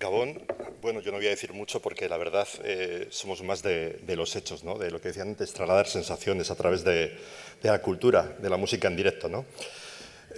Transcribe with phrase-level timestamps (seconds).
[0.00, 0.42] Gabón,
[0.80, 4.34] bueno, yo no voy a decir mucho porque la verdad eh, somos más de, los
[4.34, 4.78] hechos, ¿no?
[4.78, 7.18] de lo que decían antes, trasladar sensaciones a través de,
[7.62, 9.28] la cultura, de la música en directo.
[9.28, 9.44] ¿no?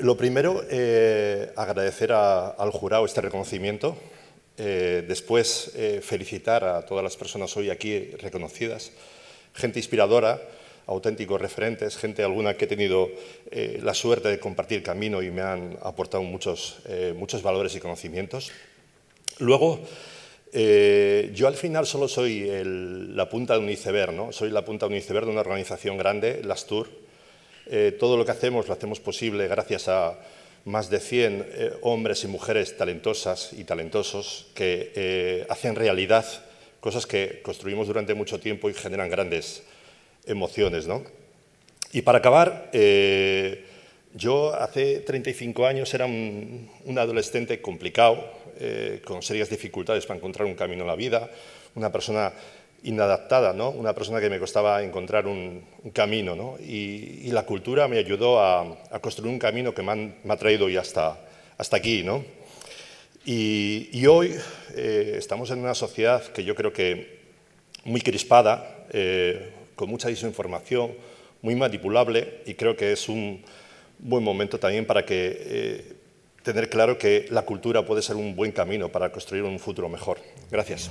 [0.00, 3.96] Lo primero, eh, agradecer al jurado este reconocimiento,
[4.58, 5.70] eh, después
[6.02, 8.90] felicitar a todas las personas hoy aquí reconocidas,
[9.54, 10.42] gente inspiradora,
[10.86, 13.10] auténticos referentes, gente alguna que he tenido
[13.52, 16.80] la suerte de compartir camino y me han aportado muchos,
[17.14, 18.50] muchos valores y conocimientos.
[19.38, 19.80] Luego,
[20.52, 22.46] eh, yo al final solo soy
[23.14, 24.32] la punta de un iceberg, ¿no?
[24.32, 26.88] soy la punta de un iceberg de una organización grande, las Tour.
[27.66, 30.18] Eh, todo lo que hacemos lo hacemos posible gracias a
[30.64, 36.26] más de 100 eh, hombres y mujeres talentosas y talentosos que hacen realidad
[36.80, 39.62] cosas que construimos durante mucho tiempo y generan grandes
[40.26, 40.86] emociones.
[40.86, 41.04] ¿no?
[41.92, 42.70] Y para acabar,
[44.14, 48.22] yo hace 35 años era un, adolescente complicado,
[48.58, 51.30] eh, con serias dificultades para encontrar un camino en la vida,
[51.74, 52.32] una persona
[52.84, 53.70] inadaptada, ¿no?
[53.70, 56.56] una persona que me costaba encontrar un, camino.
[56.58, 61.18] Y, la cultura me ayudó a, construir un camino que me, ha traído hoy hasta,
[61.58, 62.02] hasta aquí.
[62.02, 62.24] ¿no?
[63.24, 64.34] Y, hoy
[64.74, 67.20] eh, estamos en una sociedad que yo creo que
[67.84, 70.92] muy crispada, eh, con mucha desinformación,
[71.40, 73.42] muy manipulable y creo que es un
[73.98, 75.92] buen momento también para que, eh,
[76.42, 80.18] tener claro que la cultura puede ser un buen camino para construir un futuro mejor.
[80.50, 80.90] Gracias.